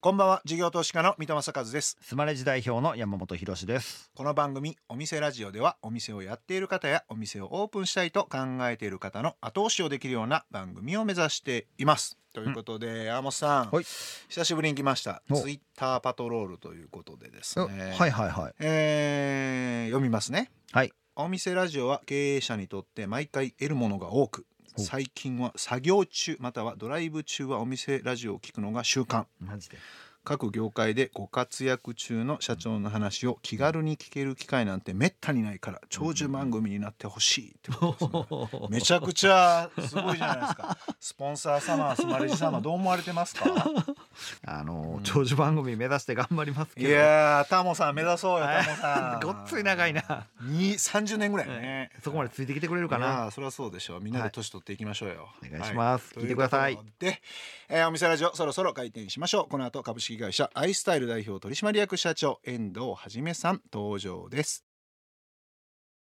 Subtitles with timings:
[0.00, 1.98] こんばんは事業投資家の三戸正和です。
[2.00, 4.12] スマレジ代表の山本博です。
[4.14, 8.38] この番組お店ラジオではお店をやっている方やお店をオープンしたいと考
[8.68, 12.16] えている方の後押しをできるような番組を目指しています。
[12.32, 13.84] ということで、山本さん、はい。
[14.28, 15.20] 久しぶりに来ました。
[15.30, 15.34] お。
[15.34, 17.96] ツイッターパトロールということでですね。
[17.98, 18.54] はいはいはい。
[18.60, 20.52] えー読みますね。
[20.70, 20.92] はい。
[21.16, 29.24] お店ラジオは経営者にとって毎回得るものが多くお最近は作業中またはドライブ中はお店ラジオを聞くのが習慣。
[29.40, 29.76] マジで
[30.28, 38.68] 各業界でご活躍中の社長の話を気軽に聞ける機会なんてめったにないから長寿番組になってほしいってことですね。
[38.76, 40.76] めちゃくちゃすごいじゃないですか。
[41.00, 43.44] スポンサー様スマレジ様どう思われてますか？
[44.46, 45.02] あのうん。
[45.02, 48.64] 長寿番組目指して頑張りますけいどやータモさん目指そうよはい。
[48.66, 49.20] タモさん。
[49.20, 50.26] ごっつい長いな。
[50.42, 51.90] に30年ぐらいね。
[52.04, 54.00] そこまでついてきてくれるかいなそりゃそうでしょう。
[54.02, 56.12] みんなで年取っていきましょうよ、お願いします。
[56.14, 56.78] は聞いてください。
[56.98, 57.22] で、
[57.70, 59.48] えーお店ラジオそろそろ開店しましょう。
[59.48, 64.64] この後株式会社アイスタイル代表取締役社長遠藤はじめさん登場です。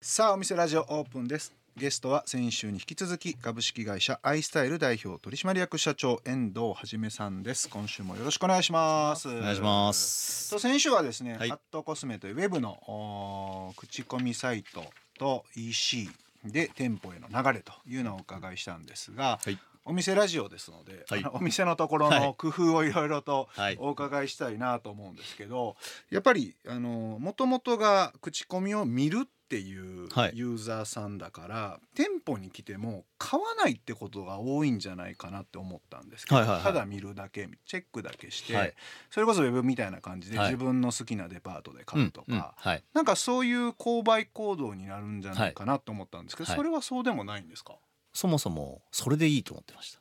[0.00, 1.54] さあお店ラジオオープンです。
[1.74, 7.70] ゲストは先週に引き続き株式会社アイスタイル代表取締役社長遠藤はじめさんです。
[7.70, 9.28] 今週もよろしくお願いします。
[9.28, 10.50] お願いします。
[10.50, 11.48] と先週はですね、はい。
[11.48, 14.84] ハットコスメというウェブの口コミサイト
[15.18, 16.10] と EC
[16.44, 21.24] で店舗への流れというのをお伺いしたんですが、はいお店ラジオですので、はい。
[21.32, 22.34] お店のところのはい。
[22.36, 23.76] 工夫をいろいろとはい。
[23.78, 25.76] お伺いしたいなと思うんですけど、
[26.10, 30.32] やっぱりあの元々が口コミを見るっていうはい。
[30.34, 36.64] ユーザーさんだから、店舗に来ても買わないってことが多いんじゃないかなって思ったんですけど、はいはいはい。
[36.64, 38.74] ただ見るだけチェックだけして、はい。
[39.10, 40.52] それこそウェブみたいな感じではい。
[40.52, 42.44] 自分の好きなデパートで買うとか、うんうん。
[42.54, 42.84] はい。
[42.94, 46.56] なんかそういう購買行動になるんじゃないかなと思ったんですけど、はい。
[46.56, 47.74] それはそうでもないんですか、
[48.12, 50.00] そもそもそれでいいと思ってました。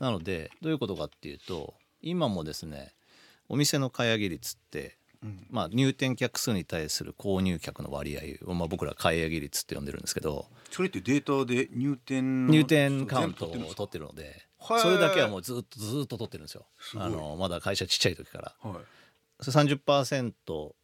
[0.00, 2.94] なのでどういうことかっていうと今もですね
[3.48, 5.46] お店の買い上げ率って、うん。
[5.50, 16.66] まあ、入店客数に対する購入客の割合を、まあ、僕ら買い上げ率って呼んでるんですけどそれってデータで入店の入店カウントを取ってるのではいそれだけはもうずっとずっと取ってるんですよ。
[16.96, 18.70] あのまだ会社ちっちゃい時から。
[18.70, 18.82] はい。
[19.40, 20.32] それ30%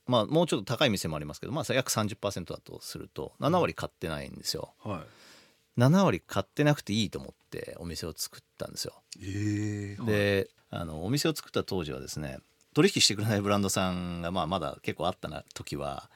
[0.06, 4.74] まあもうちょっと高い店もありますけど、まあ、約30%だとすると7割買ってないんですよ。
[4.82, 5.29] はい
[5.78, 8.94] 7割買ってなくていいと思ってお店を作ったんですよ。
[9.22, 10.04] ええ。
[10.04, 12.38] であのお店を作った当時はですね
[12.74, 16.10] 取引してくれないブランドさんがまあまだ結構あったな時は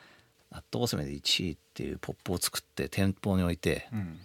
[0.51, 4.19] アットコスメで1位っていうポップを作って店舗に置いてうん。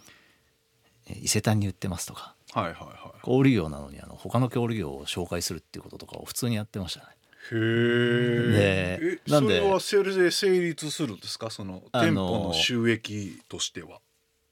[1.07, 7.05] え伊勢丹に売ってますとかはいはいは小売業なのにあの他の小売業を紹介するっていうこととかを普通にやってましたね。
[7.51, 9.19] いへえ。
[9.25, 11.49] でなんでそれはそれで成立するんですか？
[11.49, 13.99] その店舗の収益としては、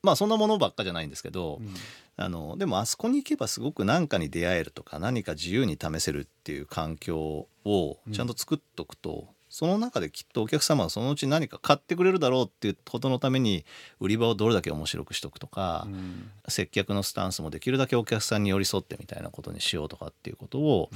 [0.07, 1.73] まあそんなものばっかじゃないんですけど、うん。
[2.19, 13.65] あのでもあそこに行けばすごく何かに出会えるとか何か自由に試せるっていう環境をちゃんと作っとくと、その中できっとお客様はそのうち何か買ってくれるだろうっていうことのために
[13.99, 16.31] 売り場をどれだけ面白くしとくとか、うん。
[16.47, 20.89] 接客のスタンスもできるだけお客さんに寄り添ってみたいなことにしようとかっていうことを、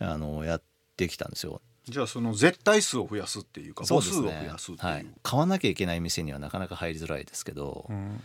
[0.00, 0.62] あのやっ
[0.96, 1.60] てきたんですよ。
[1.88, 4.88] じゃあその絶対数を増やすっていうか母数を増やすっていう。
[4.88, 8.20] はい、買わなきゃいけない店にはなかなか入りづらいですけど、うん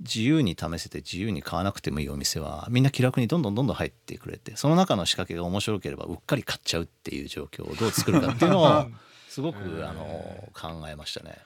[0.00, 8.86] 自由に試せて自由に買わなくてもいいお店はみんな気楽にどんどんどんどん入ってくれてその中の仕掛けが面白ければうっかり買っちゃうっていう状況をどう作るかっていうのを
[9.28, 11.38] すごくあの考えましたね。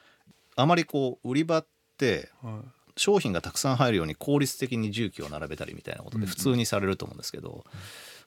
[0.57, 1.67] あまりこう売り場っ
[1.97, 2.63] ては
[2.99, 7.65] 商品がたくさん入るように効率的に重機を並べたりみたいなことで普通にされると思うんですけど、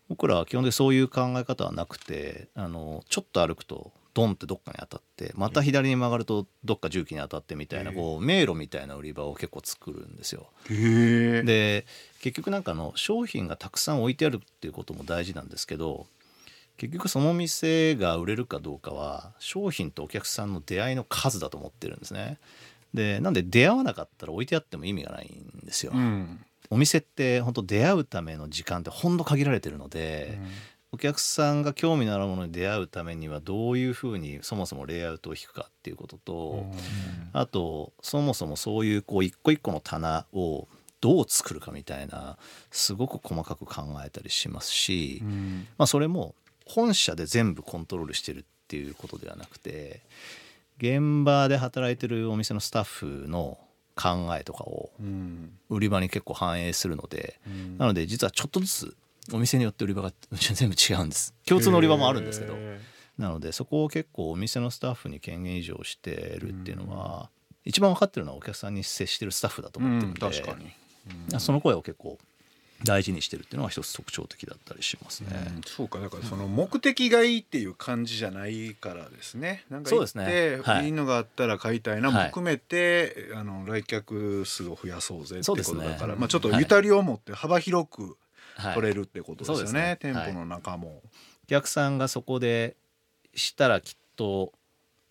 [0.08, 10.48] 僕らは基本でそういう考え方はなくてあのちょっと歩くとドンってどっかに当たってまた左に曲がるとどっか重機に当たってみたいなこう迷路みたいな売り場を結構作るんですよ。
[11.44, 11.86] で
[12.22, 16.06] 結局なんかあの商品がたくさん置いてあるっていうことも大事なんですけど
[16.78, 22.38] 結局その店が売れるかどうかは商品とお客さんの出会いの数だと思ってるんですね。
[22.94, 25.94] でなんで出会わなかったら置いてあっても意味がないんですよ。
[25.96, 30.40] うんお店って本当出会うための時間ってほんと限られてるので、
[30.94, 36.66] お客さんが興味のあるものに出会うためにはどういうふうにそもそもレイアウトを引くかっていうことと、
[37.32, 40.68] あとそもそもそういうこう一個一個の棚を
[41.00, 42.38] どう作るかみたいな
[42.70, 45.68] すごく細かく考えたりしますし、うん。
[45.78, 46.36] まあ、それも
[46.66, 50.02] 本社で全部コントロールしてるっていうことではなくて
[50.78, 53.58] 現場で働いてるお店のスタッフの
[53.96, 55.52] 考えとかをうん。
[55.70, 57.78] 売り場に結構反映するので、うん。
[57.78, 58.96] なので実はちょっとずつ
[59.32, 61.34] お店によって売り場が全部違うんです。
[61.46, 62.54] 共通の売り場もあるんですけど。
[62.56, 62.80] へ
[63.18, 67.30] なのでそこを結構お店のスタッフに権限移譲してるっていうのは、
[67.66, 71.40] 一番分かってるのはお客さんに接してるスタッフだと思ってるんで、ん確かに。
[71.40, 72.18] その声を結構
[72.84, 75.30] 大事にしてるっていうのが一つ特徴的だったりしますね。
[75.56, 79.66] うんそうかだからその目的がいいっていう感じじゃないからですね。
[79.70, 80.26] なんか行っそうですね。
[80.26, 80.86] てはい。
[80.86, 88.14] いいのがあったら買いたいなもはい含めて、あの来客数を増やそうぜってことだから、まあちょっとゆたりを持って幅広くはい
[88.74, 89.58] 取れるってことですよね。
[89.58, 91.02] そうですね店舗の中も。
[91.44, 92.76] お客さんがそこで
[93.36, 94.54] したらきっと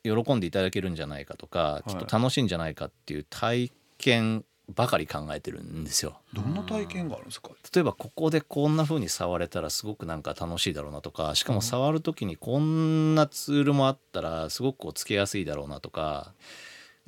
[0.02, 4.44] 喜んでいただけるんじゃないかとか、いきっと楽しいんじゃないかっていう体験
[4.75, 6.20] ばかり考えてるんですよ。
[6.32, 7.50] どんな体験があるんですか？
[7.75, 16.32] 例えばここでこんな風に触れたらすごくなんか楽しいだろうなとかしかも触る時にこんなツールもあったらすごくこうつけやすいだろうなとか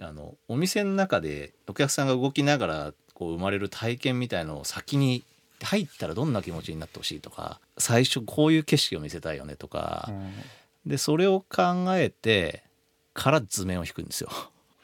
[0.00, 5.24] あのお店の中でお客さんが動きながらこう生まれる体験みたいのを先に
[5.66, 10.10] 入ったらどんな気持ちになってほしいとか最初こういう景色を見せたいよねとか、
[10.86, 12.64] でそれを考えて
[13.14, 14.30] から図面を引くんですよ。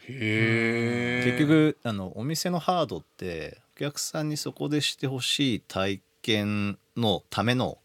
[0.06, 7.78] 結局あのお店のハードってお客さんにそこでしてほしい体験のための、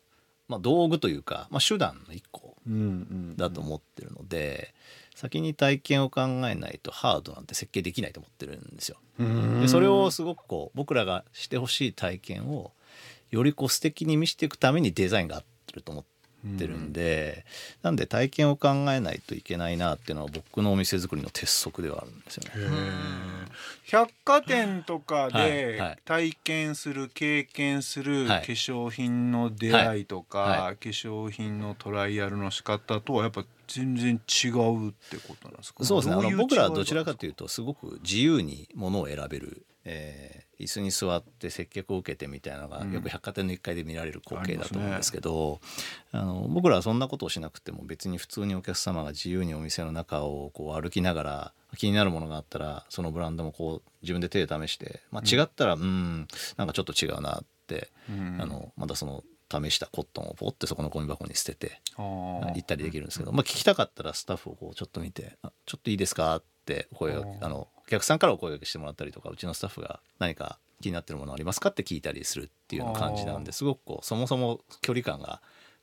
[0.48, 4.74] まあ、道具というか、まあ、手段の一個うんうんだと思ってるので、
[5.16, 8.98] 先に体験を考えないとハードなんて設計できないと思ってるんですよ。
[9.20, 12.72] うんでそれをすごくこう僕らがしてほしい体験を
[13.34, 16.04] よりこう素敵に見せていくためにデザインがあってると思っ
[16.58, 17.46] てるんで、
[17.82, 22.52] なんで体験を考えないといけないなっていうのは僕のお店作りの鉄則ではあるんですよね。
[23.86, 25.98] 百貨店とかはいではい。
[26.06, 28.44] 体験する経験する化はい。
[28.44, 35.86] 粧品の出会いとか、はいは化粧品のトライアルの仕方とはやっぱ全然違うってことなんですか？
[35.86, 36.36] そうですね。
[36.36, 42.92] 僕らはどちらかというとすごく自由にものを選べる、えー椅子に座って接客を受けてみたいなのがうん。
[42.92, 45.60] よく百貨店の1階で見られる光景だと思うんですけど、
[46.12, 56.28] あの僕らはそんなことをしなくても別に普通にお客様が自由にお店の中をこう歩きながら気になるものがあったらそのブランドもこう自分で手で試して、まあ、違ったらうん
[56.58, 58.42] なんかちょっと違うなって、うん。
[58.42, 59.24] あのまたその
[59.62, 73.64] 試したコットンをポッてそこのゴミ箱に捨てて行ったりできるんですけど、まあ、聞きたかったらスタッフをこうちょっと見て「あちょっといいですか?」って声をあのお客さんからお声掛けしてもらったりとかうちのスタッフが何か気になってるものありますかって聞いたりするっていう感じなんです。
[73.64, 75.42] ごくこうそもそも距離感が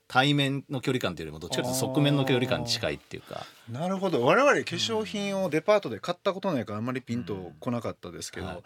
[0.09, 3.47] 対面の距離感というよりもどっちかというと側面の距離感に近いっていうか。
[3.71, 4.25] なるほど。
[4.25, 8.63] 我々化粧品をデパートで買ったことないからあんまりピンとこなかったですけど、はい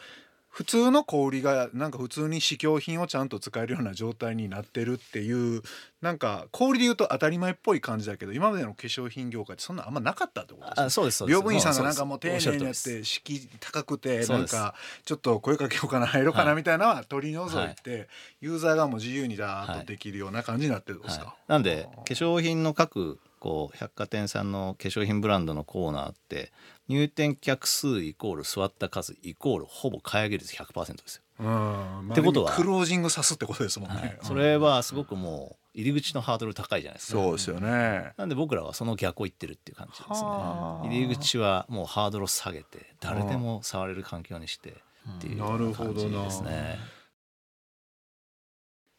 [0.54, 5.62] 普通の小売りがなんか普通に試供品をちゃんと使えるような状態になってるっていう
[6.00, 10.86] なんか小売りで言うと当たり前っぽい感じだけど今までの化粧品業界ってそんなあんまなかったってことですね。
[10.86, 11.36] あそうですそうです。
[11.36, 17.74] 美容部員さんがなんかもう丁寧にやって敷居高くてなんかちょっと声かけようかな入ろうかなはいみたいなのは取り除い。
[17.82, 18.06] て
[18.40, 21.26] ユーザーがもう自由にダーッとできるような感じになってるんですはい。
[21.26, 21.36] か。
[21.48, 26.50] なんで化粧品の各こう百貨店さんの化粧品ブランドのコーナーって
[26.88, 31.22] 入店客数イコール座った数イコールほぼ買い上げ率100%ですよ。
[31.40, 33.96] うんってことはクロージングさすってことですもんね。
[33.96, 37.22] はいそれはすごくもう入り口のハードル高いじゃないですか。
[37.22, 38.14] そうですよね。
[38.16, 40.86] なんで僕らはその逆を言ってるっていう感じですねはあ。
[40.86, 45.38] 入り口はもうハードルを下げて誰でも触れる環境にしてっていう
[45.74, 46.78] 感じですね。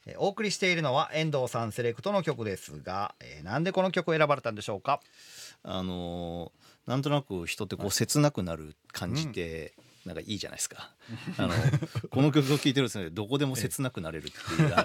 [0.06, 5.02] えーお送りしているのは遠藤さんセレクトの曲ですが、えーなんでこの曲を選ばれたんでしょうか？
[5.64, 9.74] あのーなんとなく人ってこう切なくなる感じって
[10.06, 10.92] なんかいいじゃないですか。
[11.40, 11.54] あの
[12.12, 14.76] この曲を聴いてるですねどこでも切なくなれるっていう。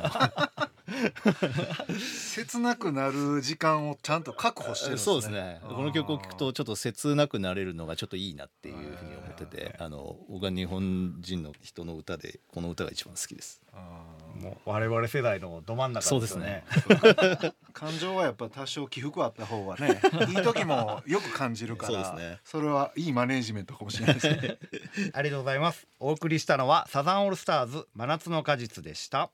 [0.91, 5.13] あ切なくなる時間をちゃんと確保してるんのですね。
[5.13, 5.61] そうですね。
[5.63, 13.61] この曲を聴くとちょっと切なくなれるのがちょっといいなっていうふうに思ってて、あの僕は日本人の人の歌でこの歌が一番好きです。
[13.73, 14.11] あ
[14.41, 24.59] もう我々世代のど真ん中ですよねー 感情はやっぱ多少起伏あった方がね、 いい時もよく感じるから、そうですねそれはいいマネージメントかもしれないですね。
[25.15, 29.31] ありがとうございますお送りしたのはサザンオールスターズ真夏の果実でした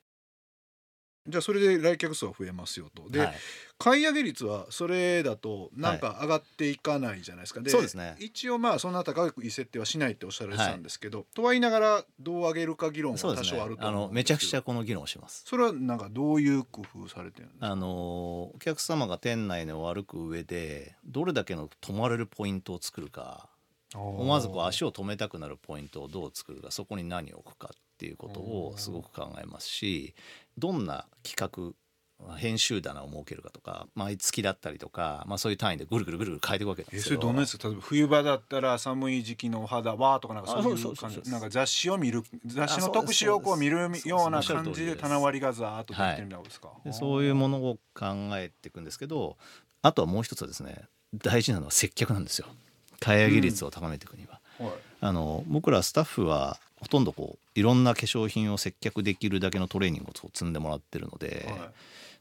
[1.28, 3.08] じゃあそれで来客数は増えますよと。
[3.10, 3.34] で、はい。
[3.78, 7.60] 買い上げ率はそれだとなんか上がっていかないじゃないですか。
[7.66, 8.16] そうですね。
[8.18, 15.44] 一応まあそんな高い設定はしないっておっしゃられてたんですけど、とは言いながらどう上げるか議論は多少あるとあのめちゃくちゃこの議論をします。
[15.46, 17.66] それはなんかどういう工夫されてるんですか？
[17.66, 17.88] あの
[18.54, 23.50] お客様が店内を歩く上でどれだけの止まれるポイントを作るか。
[23.94, 26.70] 思わずこう足を止めたくなるポイントをどう作るか。
[26.70, 30.14] そこに何を置くかっていうことをすごく考えますし
[30.58, 31.74] どんな企画
[32.38, 37.58] 編集棚を設けるかとか毎月だったりとか、まあ、そういう単位でぐるぐるぐるぐる変えていくわけなんえそですけどれどんなやつ？
[37.58, 41.20] 例えば冬場だったら寒い時期のお肌はとかなんかそういううそうそうそう。
[41.20, 41.30] 感じ。
[41.30, 48.06] なんか雑誌を見る雑誌の特集をこう見るような感じで棚割りがざーっとできてるみたいなことですか、でそういうものを考
[48.38, 49.36] えていくんですけど
[49.82, 50.84] あとはもう一つはですね
[51.14, 52.46] 大事なのは接客なんですよ。
[52.98, 54.40] 買い上げ率を高めていくには。
[54.58, 54.72] はい。
[55.02, 61.70] あの僕らスタッフはほとんどこういろんな化粧品を接客できるだけのトレーニングを積んでもらってるので、はい。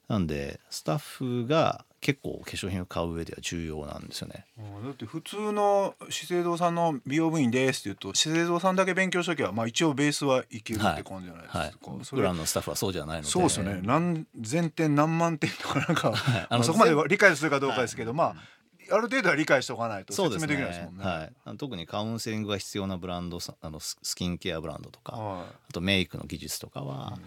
[0.08, 4.46] なんでスタッフが結構化粧品を買う上では重要なんですよね。
[4.84, 11.72] だって普通の資生堂さんの美容部員ですって言うと資生堂さんだけ勉強しときゃまあ一応ベースはいけるって感じじゃないですか、はい、
[12.04, 13.30] それ僕らのスタッフはそうじゃないので。
[13.30, 13.80] そうですよね。
[13.82, 18.36] 何千点何万点とかなんか、あまあのそこまでは理解するかどうかですけど、まあ
[18.92, 21.04] ある程度は理解しておかないとそうです説明できないですもんね。
[21.04, 27.18] はい、特にカウンセリングが必要なブランドさあのススキンケアブランドとか、はあとメイクの技術とかは、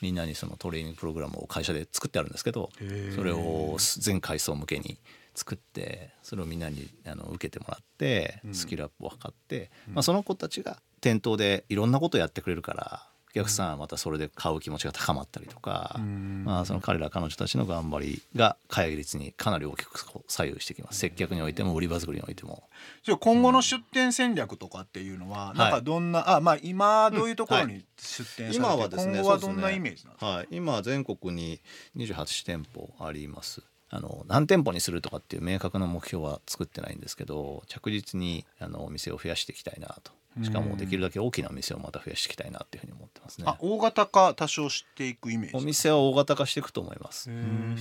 [0.00, 2.70] みんなにそのトレーニングプログラムを会社で作ってあるんですけど
[3.14, 4.98] それを全階層向けに
[5.34, 8.54] 作ってそれをみんなにあの受けてもらってうん。
[8.54, 16.42] スキルアップを図って、まあ、その子たちが店頭でいろんなことをやってくれるからお客さんはまたそれで買う気持ちが高まったりとか、うん。
[16.44, 19.92] まあ、その彼ら彼女たちの頑張りが会議率にかなり大きく
[20.28, 20.98] 左右してきます。
[20.98, 22.64] 接客においても売り場作りにおいても。
[23.02, 30.26] じゃあ今後の出店戦略とかっていうのは、なんかどんなあまあ今どういうところに出店されて、今はですね今後はどんなイメージなんですか？
[30.26, 31.60] はい、今全国に
[31.96, 33.62] 28店舗あります。
[33.88, 40.10] あの何店舗にするとかっていう明確な目標は作ってないんですけど着実にあのお店を増やしていきたいなと
[40.42, 43.44] しかもできるだけ大きなお店をまた増やしていきたいなっていうふうに思ってますね。
[43.46, 45.56] あ大型化多少していくイメージ。
[45.56, 47.30] お店は大型化していくと思います。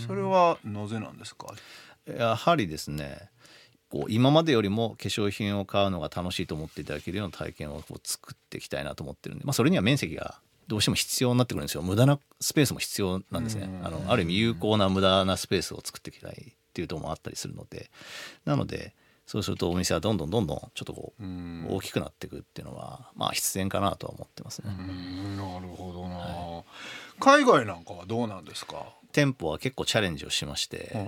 [0.07, 1.53] それはなぜなんですか？
[2.05, 3.29] やはりですね
[3.89, 11.83] こう今までよりも化粧品を買うのが楽しいと思っていただけるような体験をこう作っていきたいなと思ってるんで、まあ、それには面積がどうしても必要になってくるんですよ。
[11.83, 13.67] 無駄なスペースも必要なんですね。
[13.67, 13.85] うん。
[13.85, 17.91] あのある意味有効な無駄なスペースを作っていきたいっていうところもあったりするので。
[18.45, 18.93] なので
[19.25, 21.67] そうするとお店はどんどんどんどんちょっとこううん。
[21.70, 24.75] 大きくなっていくっていうのはまあ必然かなとは思ってますね。
[24.77, 25.38] うん。
[25.38, 26.63] なるほどな、
[27.20, 28.86] 海外なんかはどうなんですか？
[29.12, 31.08] 店舗は結構チャレンジをしまして、はい。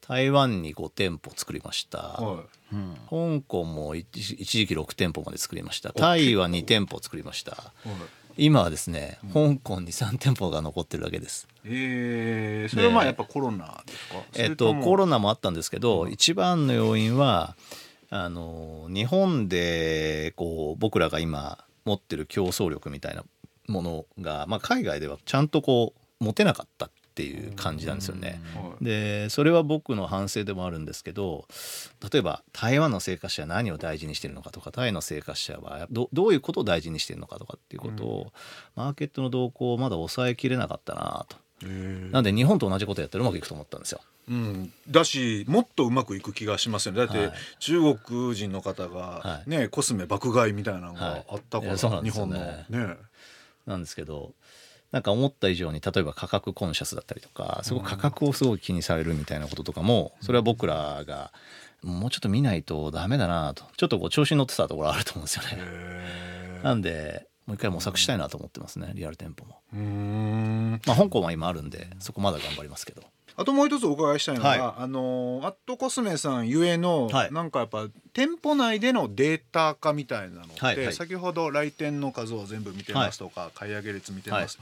[0.00, 2.44] 台湾に5店舗作りました、は
[3.10, 5.92] 香港も一時期6店舗まで作りました。
[5.92, 7.72] タイは2店舗作りました。
[7.84, 7.98] いはい。
[8.40, 11.48] 今はですね、香港に3店舗が残ってるだけです。
[11.64, 14.22] えー、それはまあやっぱコロナですか？
[14.36, 16.12] えっとコロナもあったんですけど、うん。
[16.12, 17.56] 一番の要因は
[18.10, 23.24] あの日本でこう僕らが今持ってる競争力みたいな
[23.66, 28.40] ものが、まあ、海外ではちゃんとこう持てなかったっていう感じなんですよね。
[28.54, 31.46] はいでそれは僕の反省でもあるんですけど
[32.12, 38.32] 例えば台湾の生活者は何を大事にしてるのかとかタイの生活者はどどういうことを大事にしてるのかとかっていうことを、
[38.76, 41.36] マーケットの動向をまだ抑えきれなかったなと。
[41.64, 41.66] え。
[41.66, 44.00] ーなんで日本と同じことやったらうまくいくと思ったんですよ。
[44.28, 46.98] うん、だしもっとうまくいく気がしますよね。
[46.98, 47.32] だって、はい。
[47.58, 49.50] 中国人の方がは、い。
[49.50, 52.36] ねコスメ爆買いみたいなのがはいあったから、いやそうなんで日本の。
[52.38, 52.96] ね。
[53.66, 54.32] なんですけど
[54.92, 61.32] なんか思った以上に例えば価格コンシャスだったりとかすごく価格をすごい気にされるみたいなこととかもそれは僕らが
[61.82, 65.48] もうちょっと見ないとダメだなとちょっとこう調子に乗ってたところあると思うんですよね。
[65.52, 69.60] へなんでもう一回模索したいなと思ってますねリアル店舗も。
[70.86, 73.02] まあ香港は今あるんでそこまだ頑張りますけど。
[73.40, 74.60] あともう一つお伺いしたいのが、はい。
[74.78, 77.32] あのアットコスメさんゆえの、はい。
[77.32, 80.92] なんかやっぱ店舗内でのデータ化みたいなのって、はいはい。
[80.92, 84.58] 先ほど来店の数を全部見てますとか、買い上げ率見てます、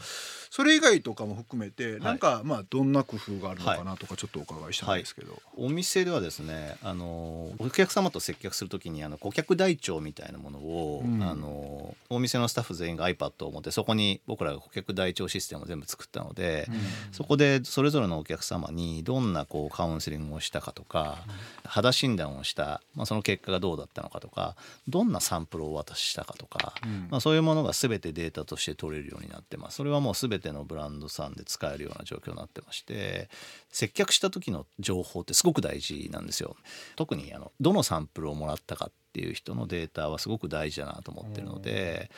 [0.57, 5.43] それ以外とかも含めて、なんかまあどんな工夫があるのかなとかちょっとお伺いしたいんですけど。
[5.55, 11.23] お店ではですねあのお客様と接客するときにあの顧客台帳みたいなものを、うん。
[11.23, 16.67] あのお店のスタッフ全員が iPad を持ってそこに僕らが顧客台帳システムを全部作ったので、
[17.13, 21.19] そこでそれぞれのお客様にどんなこうカウンセリングをしたかとか、
[21.65, 24.57] 肌診断をした、まあ、その結果がどうだったのかとか
[24.89, 27.09] どんなサンプルをお渡ししたかとか、うん。
[27.11, 29.77] まあ、そういうものが全てデータとして取れるようになってます。
[29.77, 33.29] それはもう全てのブランドさんで使えるような状況になってまして
[33.71, 36.57] 接客した時の情報ってすごく大事なんですよ。
[36.97, 42.11] 特にあのどのサンプルをもらったかっていう人のデータはすごく大事だなと思ってるので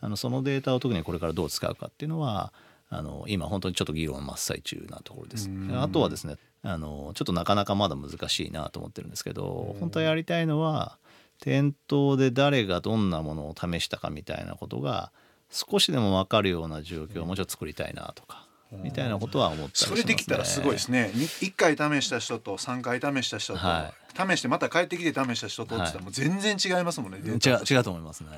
[0.00, 2.52] あのそのデータを特にこれからどう使うかっていうのは
[2.90, 5.48] あの今本当にちょっと議論真っ最中なところです。
[5.48, 5.82] うん。
[5.82, 10.98] あとはですねあのちょっとなかなかまだ難しいなと思ってるんですけど本当はやりたいのは
[11.40, 15.10] 店頭で誰がどんなものを試したかみたいなことが
[15.52, 21.10] 少しでも分かるような状況をもうちょっと作りたいなとかみたいなことは思ったりします、ね、それできたらすごいですね。
[21.14, 28.28] に1回試した人と3回試した人と、は試してまた帰ってきて試した人とって言ったらもう全然違いますもんね、データ違う違うと思いますね。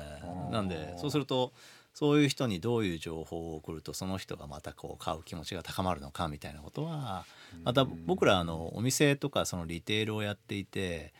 [0.51, 1.53] なんでそうすると
[1.93, 7.25] そういう人にどういう情報を送るとその人がまたこう買う気持ちが高まるのかみたいなことは
[7.63, 11.13] また僕らあのお店とかそのリテールをやっていて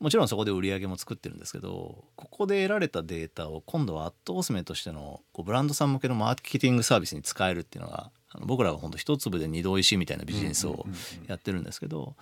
[0.00, 10.86] もちろんそこで売り上げも作ってるんですけどここで得られたデータを今度はアットコスメとしてのこうブランドさん向けのマーケティングサービスに使えるっていうのが僕らが本当一粒で二度おいしいみたいなビジネスを
[11.26, 12.14] やってるんですけど、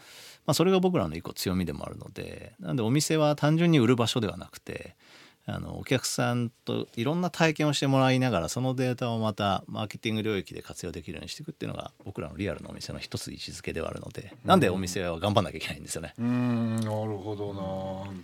[0.47, 4.95] まあ、それが僕らの一個強みでもあるのでなんでお店は単純に売る場所ではなくて
[5.49, 16.15] あのお客さんといろんな体験をしてもらいながらそのデータをまたマーケティング領域で活用できるようにしていくっていうのが僕らのリアルのお店の一つ位置づけではあるので、なんでお店は頑張んなきゃいけないんですよね。
[16.19, 16.77] うん。
[16.77, 18.21] なるほどな。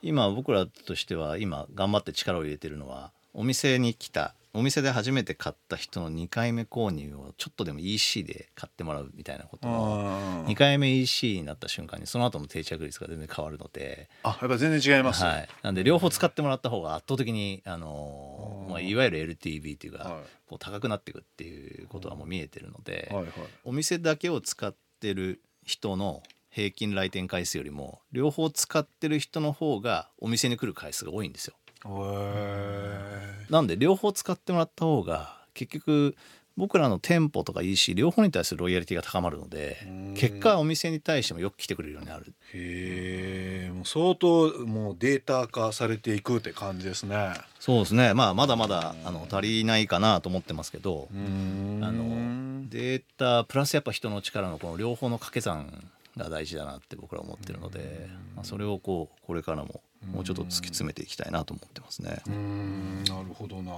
[0.00, 20.22] 今僕らとしては今頑張って力を入れてるのはお店に来たお店で初めて買った人の2回目購入をちょっとでも EC で買ってもらうみたいなことを2回目 EC になった瞬間にその後の定着率が全然変わるのであやっぱ全然違います、はい、なんで両方使ってもらった方が圧倒的にあのまあ、いわゆる LTV っていうか、はい。
[20.46, 23.32] こう高くなっていくっていうことはもう見えてるので、はいはい。
[23.64, 31.54] お店だけを使ってる人の平均来店回数よりも両方使ってる人の方がお店に来る回数が多いんですよ。
[31.86, 36.16] へなんで両方使ってもらった方が結局
[36.56, 40.14] 僕らの店舗とか EC 両方に対するロイヤリティが高まるのでうん。
[40.14, 47.32] 結果お店に対してもよく来てくれるようになるえもう相当もうデータ化されていくって感じですね。
[47.58, 48.14] そうですね。
[48.14, 51.80] まあまだまだあの足りないかなと思ってますけどうん。
[51.82, 59.80] あのデータプラスやっぱ人の力のこの両方の掛け算が大事だなって僕らは思ってるので、まあ、それをこうこれからも
[60.12, 62.22] もうちょっと突き詰めていきたいなと思ってますね。
[62.26, 63.72] うんなるほどな。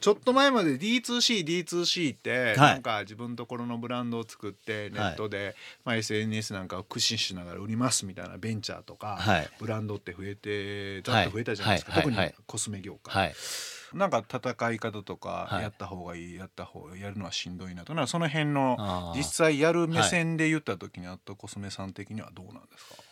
[0.00, 2.56] ちょっと前まで D2CD2C って、はい。
[2.56, 9.50] なんか自分のところのブランドを作ってネットで、まあ、SNS なんかを駆使しながら売りますみたいなベンチャーとか、はい。
[9.58, 12.26] ブランドって増えてざっと増えたじゃないですか、特にはい。
[12.26, 12.44] はいはい。
[12.46, 13.34] コスメ業界、はい、
[13.94, 15.62] なんか戦い方とかはい。
[15.62, 23.09] やった方がいい、やった方がやるのはしんどいなとなその辺の実際やる目線で言った時にあったコスメさん的にはどうなんですか？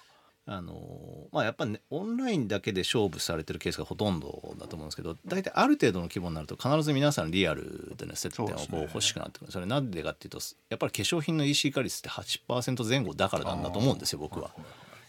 [0.51, 10.39] あのまあやっぱねオンラインだけで勝負されてるケースがほとんどだと思うんですけど大体ある程度の規模になると必ず皆さんリアルでの接点をこう欲しくなってくるそれなんでかっていうと
[10.71, 14.51] やっぱり化粧品の EC 化率って8%前後だからなんだと思うんですよ僕は。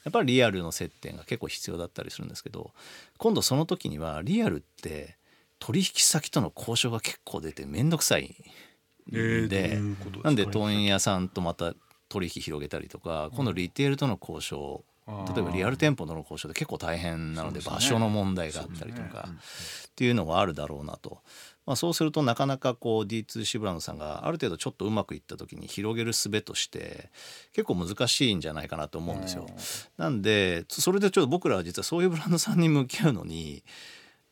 [0.04, 2.72] やっぱりリアルの接点が結構必要だったりするんですけど
[3.18, 5.16] 今度その時にはリアルって
[5.60, 8.36] 取引先との交渉が結構出て面倒くさい
[9.10, 9.14] ん
[9.48, 10.24] で、どういうことですか？
[10.26, 11.74] なんで問屋さんとまた
[12.08, 14.84] 取引広げたりとか今度リテールとの交渉
[15.34, 21.20] 例えばリアル店舗との交渉で結構大変なので場所の問題があったりとかっていうのがあるだろうなと。
[21.66, 27.12] まあ、そうするとなかなかこう D2C ブランドさんがある程度ちょっとうまくいった時に広げる術として
[27.54, 29.46] 結構難しいんじゃないかなと思うんですよ。
[29.98, 33.64] なんでそれでちょっと僕らは実はそういうブランドさんに向き合うのに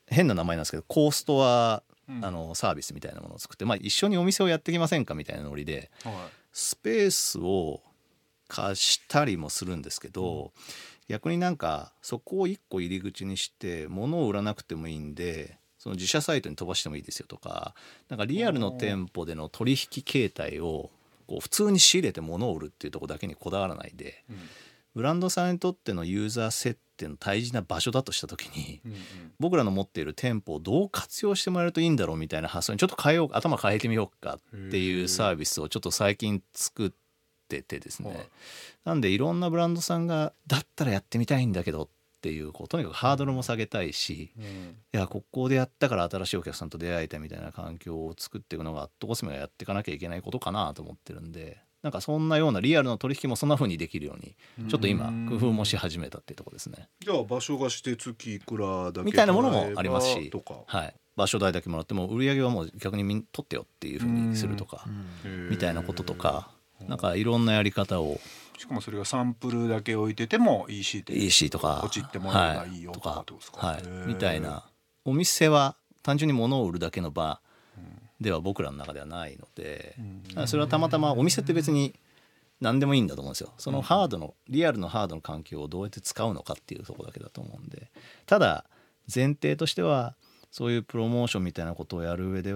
[0.08, 2.26] 変な名前なんですけどコーストはうん。
[2.26, 6.14] あのサービスみたいなものを作って、まあ、一緒にお店をやってきませんかみたいなノリではい。
[6.54, 7.82] スペースを
[8.48, 10.52] 貸したりもするんですけど、
[11.08, 17.74] 逆になんかそこを一個入り口にして物を売らなくてもいいんでその自社サイトに飛ばしてもいいですよとか
[18.10, 20.90] なんかリアルの店舗での取引形態を
[21.28, 24.24] こう普通に仕入れて物を売るっていうところだけにこだわらないで
[24.96, 28.98] ブランドさんにとってのユーザー接点の大事な場所だとした時にうんうん。
[29.40, 36.96] 僕らの持っている店舗をどう活用してもらえるといいんだろうみたいな発想にちょっと変えよう頭変えてみようかっていうサービスをちょっと最近作って
[37.48, 38.28] てですね、はい。
[38.86, 41.88] なんでいろんなブランドさんがだったらやってみたいんだけどっ
[42.22, 44.46] ていうこうとにかくハードルも下げたいし、うん。
[44.46, 54.36] いやここでやったから新しいお客さんと出会えたみたいな環境を作っていくのがアットコスメがやっていかなきゃいけないことかなと思ってるんでなんかそんなようなリアルの取引もそんな風にできるように
[54.68, 56.90] ちょっと今工夫もし始めたっていうところですね。
[57.00, 60.32] じゃあ場所がして月いくらだけみたいなものもありますし
[60.66, 64.86] はい、場所代だけもらっても売り上げはもう逆にみん取ってよっていう風にするとか
[65.50, 66.50] みたいなこととか
[66.88, 68.20] なんかいろんなやり方を。
[68.58, 71.80] しかもそれがサンプルだけ置いてても EC で EC とか。
[71.82, 73.68] ポチってもらえばいいよはとか？
[73.68, 73.84] はい。
[74.08, 74.66] みたいな。
[75.06, 77.40] お店は単純に物を売るだけの場
[78.20, 79.96] では僕らの中ではないので、
[80.48, 81.94] それはたまたまお店って別に
[82.60, 83.54] 何でもいいんだと思うんですよ。
[83.58, 87.92] そのハードのリアルのハードの環境をどうやって使うのかっていうところだけだと思うんで。
[88.26, 88.66] ただ
[89.14, 90.16] 前提としては
[90.52, 92.54] そういうプロモーションみたいなことをやる上で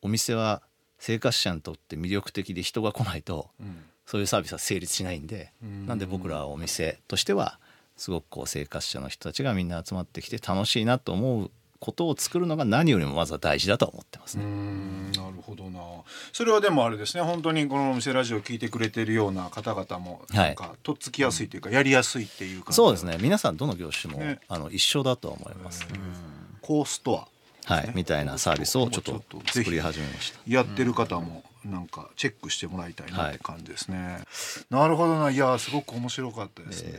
[0.00, 0.62] お店は
[1.02, 3.82] 生活者にとって魅力的で人が来ないとうん。
[4.04, 5.86] そういうサービスは成立しないんでうん。
[5.86, 7.58] なんで僕らはお店としては
[7.96, 14.44] すごくこう生活者の人たちがみんな集まってきて楽しいなと思うことを作るのが何よりもまずは大事だと思ってますね。
[14.44, 15.10] ん。
[15.10, 15.80] なるほどな。
[16.32, 17.22] それはでもあれですね。
[17.24, 20.46] 本当にこのお店ラジオ聞いてくれてるような方々もはい。
[20.46, 25.84] なんかとっつきやすいというかやりやすいっていうかそうですね皆さんどの業種も、ねあの一緒だとは思います、
[26.60, 27.28] コーストア
[27.64, 30.38] はい、みたいなサービスをちょっと作り始めました。
[30.46, 34.18] やってる方もなんかチェックしてもらいたいなって感じですね、
[34.68, 35.30] なるほどな。
[35.30, 36.92] いやすごく面白かったですね、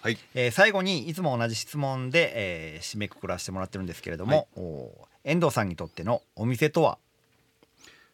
[0.00, 0.18] はい。
[0.34, 6.98] えー最後にいつも同じ質問で、えー締めくくらせてもらってるんですけれども、おー遠藤さんにとってのお店とは？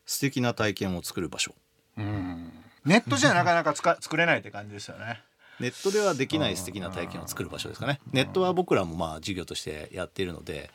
[0.07, 1.55] 素敵な体験を作る場所。
[1.97, 2.53] うん。
[2.85, 5.21] ネットじゃなかなかつか 作れないって感じですよね。
[5.61, 8.01] ネットではできない素敵な体験を作る場所ですかね。
[8.13, 10.71] ネットは僕らもまあ授業としてやっているので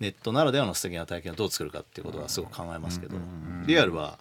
[0.00, 3.16] ネットならではの素敵な体験をどう作るかっていうことはすごく考えますけど
[3.66, 4.18] リアルは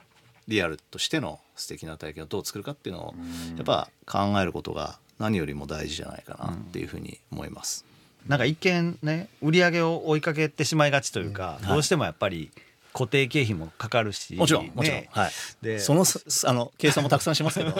[0.48, 3.16] リアルとしての素敵な体験をどう作るかっていうのを
[3.56, 7.86] やっぱ考えることが何よりも大事じゃないかなっていうふうに思います。
[8.28, 11.68] なんか一見ね売り上げを追いかけてしまいがちというか、うん。
[11.70, 12.52] どうしてもやっぱり
[12.94, 14.36] 固定経費もかかるし。
[14.36, 15.10] もちろんもちろん、ね。
[15.12, 15.32] はい。
[15.62, 17.74] でそのすあの計算もたくさんしますけど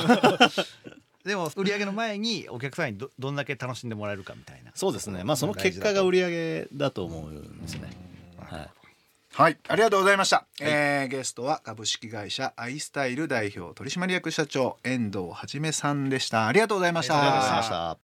[1.26, 7.90] でも売り上げの前にお客さんにどどんだけ楽しんでもらえるかみたいなそうですねまあその結果が売り上げだと思うんですね。
[8.40, 8.70] はい
[9.36, 10.46] はい、ありがとうございました。
[10.62, 16.46] えーゲストは株式会社アイスタイル代表取締役社長遠藤はじめさんでした。
[16.46, 17.20] ありがとうございました。
[17.20, 17.98] ありがとうございました。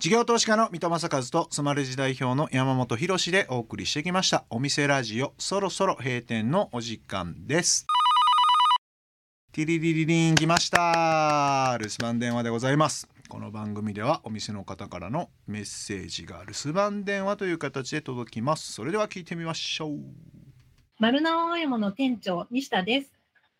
[0.00, 7.86] 事業投資家の三戸正和とスマレジ代表の山本博でお送りしてきましたお店ラジオそろそろ閉店のお時間です
[9.52, 19.98] ティリリリリン来ました留守番電話でございますこの番組ではお店の方からのメッセージが留守番電話という形で届きますそれでは聞いてみましょう
[21.00, 23.12] 丸直青山の店長西田です。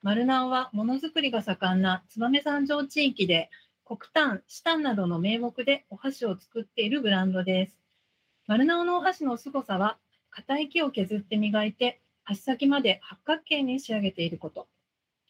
[0.03, 3.49] 丸直はものづくりが盛んな燕三条地域で
[3.87, 7.79] 黒炭、チタンなどの名目でお箸を作っているブランドです。
[8.47, 9.97] 丸直のお箸の凄さは
[10.29, 14.69] 硬い木を削って磨いて箸先まで八角形に仕上げていること。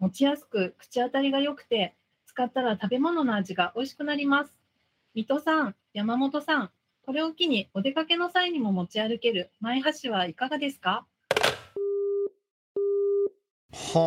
[0.00, 1.94] 持ちやすく口当たりが良くて
[2.26, 4.52] 使ったら食べ物の味が美味しくなります。
[5.14, 6.70] 水戸さん、山本さん、
[7.04, 11.04] これを機にお出かけの際にも持ち歩けるマイ箸はいかがですか？
[13.72, 14.00] は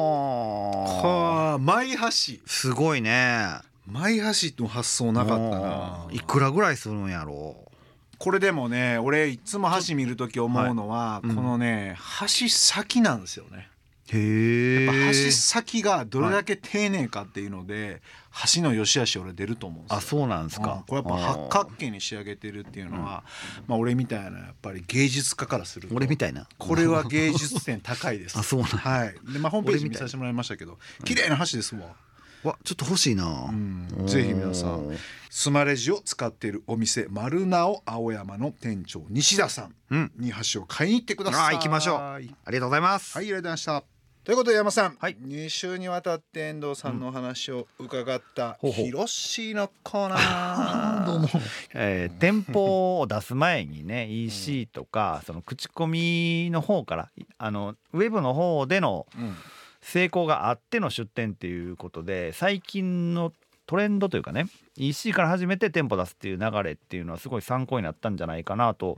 [1.03, 1.07] あ。
[1.07, 3.45] はあマイ箸すごいね。
[3.85, 6.05] マイ箸の発想なかったな。
[6.09, 7.71] うんいくらぐらいするんやろ？
[8.17, 11.27] これでもね俺いつも箸見る時思うのは、い。
[11.27, 11.35] うん。
[11.35, 13.69] このね箸先なんですよね
[14.11, 19.97] へえやっぱ箸先がどれだけ丁寧かっていうので、箸の良し悪し俺出ると思うんですよ。
[19.97, 20.65] あそうなんですうん。
[20.65, 23.23] かこれやっぱ八角形に仕上げてるっていうのは、
[23.67, 26.47] まあ俺みたいなやっぱり芸術家からすると俺みたいな。
[26.57, 28.37] これは芸術点高いです。
[28.39, 29.15] あそうなんはい。
[29.31, 31.95] でまあホームページ見させてもらいましたけど綺麗な箸ですわ、
[32.43, 33.87] わちょっと欲しいな、うん。
[34.05, 34.97] ぜひ皆さん
[35.29, 43.92] スマレジを使っているお店丸直青山の店長西田さんうんに箸を買いに行ってくださいあ行きましょうはいありがとうございます、ありがとうございました
[44.23, 45.17] ということで山さん、はい。
[45.17, 48.85] 2週にわたって遠藤さんのお話を伺ったほうほう。
[48.85, 51.05] ヒロシのコーナー。
[51.11, 51.27] どうも、
[51.73, 59.35] えー店舗を出す前にね EC とかその口コミの方からあのウェブの方でのうん。
[59.81, 63.33] 成功があっての出店っていうことで最近の
[63.65, 68.97] トレンドというかね EC から始めて店舗出すっていう流れっていうのはすごい参考になったんじゃないかなと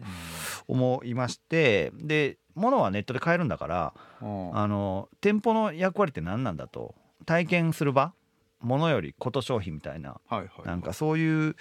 [0.67, 4.58] 思いましてで物はネットで買えるんだからうん。
[4.58, 6.96] あの店舗の役割って何なんだと。
[7.26, 8.13] 体験する場
[8.62, 10.20] 物よりこと商品みたいな。
[10.28, 11.56] はいはいなんかそういう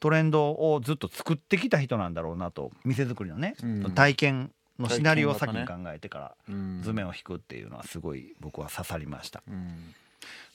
[0.00, 3.92] トレンドをずっと作ってきた人なんだろうなと店作りのね、うん。
[3.92, 6.82] 体験のシナリオを先に考えてからうん。
[6.82, 9.42] 図面を引くっていうのはすごい僕は刺さりました。
[9.48, 9.94] うん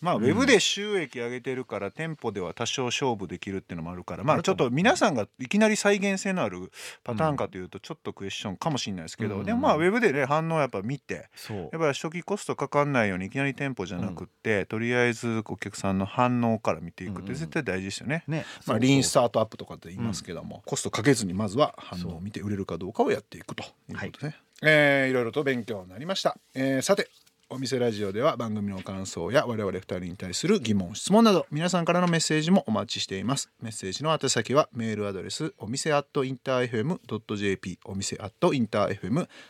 [0.01, 6.71] まあウェブで収益上げてるから店舗では多少勝負できるっていうのもあるからまあちょっと皆さんがいきなり再現性のある
[7.03, 9.45] パターンかというとちょっとクエスチョンかもしれないですけど、うん。
[9.45, 18.23] でもまあウェブでね反応やっぱ見てやっぱり初期コストかかんないようにいきなり店舗じゃなくって、とりあえずお客さんの反応から見ていくって絶対大事ですよね。
[18.27, 18.45] ね。
[18.65, 24.35] まあ、リーンスタートアップとかって言いますけども、コストかけずにまずは反応を見て売れるかどうかをやっていくということですね。
[24.61, 26.37] えーいろいろと勉強になりました。
[26.53, 27.09] えーさて
[27.51, 38.99] お店ラジオでは番組の感想や我々二人に対する疑問質問など皆さんからのメッセージもお待ちしていますメッセージの宛先はメールアドレスお店アットインター FM.jp お店アットインター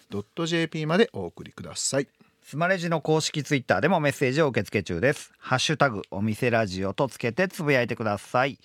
[0.09, 2.07] FM.jp までお送りください
[2.41, 5.31] スマレジの公式ツイッターでもメッセージを受け付け中です。
[5.37, 8.57] ハッシュタグお店ラジオとつけてつぶやいてください。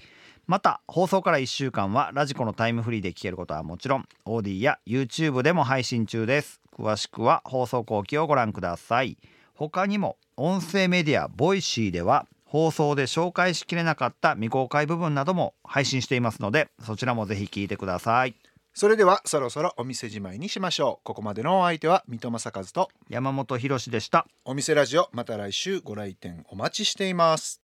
[0.46, 6.60] また放送から1週間はラジコのタイムフリーで聞けることはもちろん OD や YouTube でも配信中です。
[6.76, 9.16] 詳しくは放送後期をご覧ください。
[9.54, 18.34] 他にも音声メディア Voicy では放送で紹介しきれなかった未公開部分なども配信していますのでそちらもぜひ聞いてください。
[18.76, 24.26] それではそろそろお店じまいにしましょうここまでのお相手は三戸政和と山本博士でした。
[24.44, 27.60] お店ラジオまた来週ご来店お待ちしています